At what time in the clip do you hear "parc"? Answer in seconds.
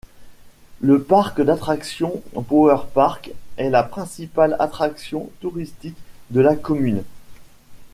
1.03-1.41